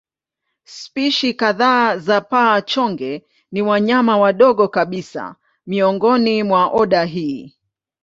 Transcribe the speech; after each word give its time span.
Spishi 0.75 1.33
kadhaa 1.33 1.97
za 1.97 2.21
paa-chonge 2.21 3.25
ni 3.51 3.61
wanyama 3.61 4.17
wadogo 4.17 4.67
kabisa 4.67 5.35
miongoni 5.67 6.43
mwa 6.43 6.67
oda 6.67 7.05
hii. 7.05 7.55